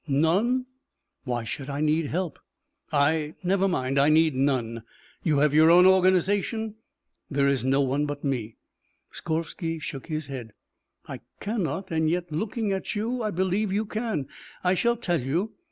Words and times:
"None!" 0.07 0.65
"Why 1.25 1.43
should 1.43 1.69
I 1.69 1.79
need 1.79 2.07
help? 2.07 2.39
I 2.91 3.35
never 3.43 3.67
mind. 3.67 3.99
I 3.99 4.09
need 4.09 4.33
none." 4.33 4.81
"You 5.21 5.37
have 5.37 5.53
your 5.53 5.69
own 5.69 5.85
organization?" 5.85 6.73
"There 7.29 7.47
is 7.47 7.63
no 7.63 7.81
one 7.81 8.07
but 8.07 8.23
me." 8.23 8.55
Skorvsky 9.11 9.79
shook 9.79 10.07
his 10.07 10.25
head. 10.25 10.53
"I 11.07 11.19
cannot 11.39 11.91
and 11.91 12.09
yet 12.09 12.31
looking 12.31 12.71
at 12.71 12.95
you 12.95 13.21
I 13.21 13.29
believe 13.29 13.71
you 13.71 13.85
can. 13.85 14.27
I 14.63 14.73
shall 14.73 14.95
tell 14.97 15.21
you. 15.21 15.53